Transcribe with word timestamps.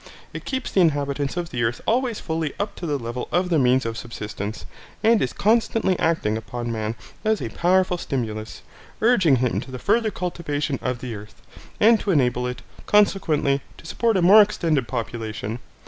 It 0.33 0.45
keeps 0.45 0.71
the 0.71 0.81
inhabitants 0.81 1.37
of 1.37 1.51
the 1.51 1.61
earth 1.63 1.79
always 1.85 2.19
fully 2.19 2.53
up 2.59 2.73
to 2.77 2.87
the 2.87 2.97
level 2.97 3.27
of 3.31 3.49
the 3.51 3.59
means 3.59 3.85
of 3.85 3.95
subsistence; 3.99 4.65
and 5.03 5.21
is 5.21 5.31
constantly 5.31 5.99
acting 5.99 6.37
upon 6.37 6.71
man 6.71 6.95
as 7.23 7.39
a 7.39 7.49
powerful 7.49 7.99
stimulus, 7.99 8.63
urging 8.99 9.35
him 9.35 9.59
to 9.61 9.69
the 9.69 9.77
further 9.77 10.09
cultivation 10.09 10.79
of 10.81 11.01
the 11.01 11.13
earth, 11.13 11.39
and 11.79 11.99
to 11.99 12.09
enable 12.09 12.47
it, 12.47 12.63
consequently, 12.87 13.61
to 13.77 13.85
support 13.85 14.17
a 14.17 14.23
more 14.23 14.41
extended 14.41 14.87
population. 14.87 15.59